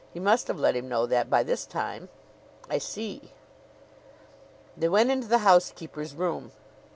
He 0.15 0.19
must 0.19 0.47
have 0.47 0.59
let 0.59 0.75
him 0.75 0.89
know 0.89 1.05
that 1.05 1.29
by 1.29 1.43
this 1.43 1.63
time." 1.63 2.09
"I 2.67 2.79
see." 2.79 3.33
They 4.75 4.89
went 4.89 5.11
into 5.11 5.27
the 5.27 5.37
housekeeper's 5.45 6.15
room. 6.15 6.53